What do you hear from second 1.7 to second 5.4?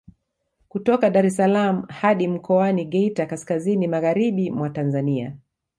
hadi mkoani Geita kaskazini magharibi mwa Tanzania